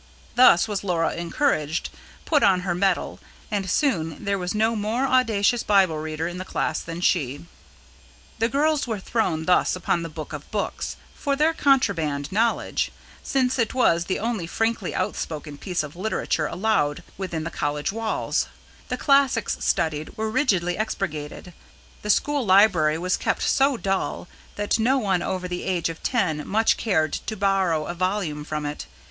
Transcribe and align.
Thus 0.33 0.67
was 0.67 0.83
Laura 0.83 1.13
encouraged, 1.13 1.91
put 2.25 2.41
on 2.41 2.61
her 2.61 2.73
mettle; 2.73 3.19
and 3.51 3.69
soon 3.69 4.25
there 4.25 4.39
was 4.39 4.55
no 4.55 4.75
more 4.75 5.05
audacious 5.05 5.61
Bible 5.61 5.99
reader 5.99 6.27
in 6.27 6.39
the 6.39 6.43
class 6.43 6.79
than 6.81 7.01
she. 7.01 7.45
The 8.39 8.49
girls 8.49 8.87
were 8.87 8.97
thrown 8.99 9.45
thus 9.45 9.75
upon 9.75 10.01
the 10.01 10.09
Book 10.09 10.33
of 10.33 10.49
Books 10.49 10.95
for 11.13 11.35
their 11.35 11.53
contraband 11.53 12.31
knowledge, 12.31 12.91
since 13.21 13.59
it 13.59 13.75
was 13.75 14.05
the 14.05 14.17
only 14.17 14.47
frankly 14.47 14.95
outspoken 14.95 15.59
piece 15.59 15.83
of 15.83 15.95
literature 15.95 16.47
allowed 16.47 17.03
within 17.15 17.43
the 17.43 17.51
College 17.51 17.91
walls: 17.91 18.47
the 18.87 18.97
classics 18.97 19.55
studied 19.59 20.17
were 20.17 20.31
rigidly 20.31 20.77
expurgated; 20.77 21.53
the 22.01 22.09
school 22.09 22.43
library 22.43 22.97
was 22.97 23.17
kept 23.17 23.43
so 23.43 23.77
dull 23.77 24.27
that 24.55 24.79
no 24.79 24.97
one 24.97 25.21
over 25.21 25.47
the 25.47 25.61
age 25.61 25.89
of 25.89 26.01
ten 26.01 26.47
much 26.47 26.75
cared 26.75 27.13
to 27.13 27.37
borrow 27.37 27.85
a 27.85 27.93
volume 27.93 28.43
from 28.43 28.65
it. 28.65 28.87